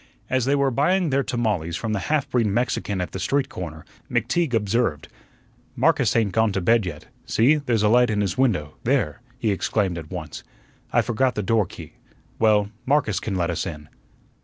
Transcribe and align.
As 0.31 0.45
they 0.45 0.55
were 0.55 0.71
buying 0.71 1.11
their 1.11 1.21
tamales 1.21 1.77
from 1.77 1.93
the 1.93 1.99
half 2.09 2.27
breed 2.27 2.47
Mexican 2.47 2.99
at 3.01 3.11
the 3.11 3.19
street 3.19 3.49
corner, 3.49 3.85
McTeague 4.09 4.55
observed: 4.55 5.09
"Marcus 5.75 6.15
ain't 6.15 6.31
gone 6.31 6.51
to 6.53 6.59
bed 6.59 6.87
yet. 6.87 7.05
See, 7.27 7.57
there's 7.57 7.83
a 7.83 7.87
light 7.87 8.09
in 8.09 8.21
his 8.21 8.35
window. 8.35 8.73
There!" 8.83 9.21
he 9.37 9.51
exclaimed 9.51 9.99
at 9.99 10.09
once, 10.09 10.43
"I 10.91 11.03
forgot 11.03 11.35
the 11.35 11.43
doorkey. 11.43 11.97
Well, 12.39 12.71
Marcus 12.87 13.19
can 13.19 13.35
let 13.35 13.51
us 13.51 13.67
in." 13.67 13.89